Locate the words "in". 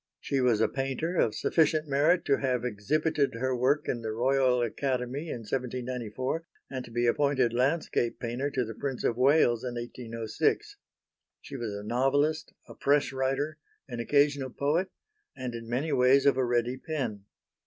3.87-4.01, 5.29-5.41, 9.63-9.75, 15.53-15.69